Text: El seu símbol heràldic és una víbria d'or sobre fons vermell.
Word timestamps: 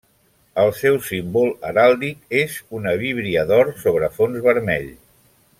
El 0.61 0.71
seu 0.77 0.95
símbol 1.09 1.51
heràldic 1.69 2.25
és 2.41 2.57
una 2.81 2.97
víbria 3.05 3.47
d'or 3.53 3.73
sobre 3.85 4.13
fons 4.19 4.45
vermell. 4.51 4.93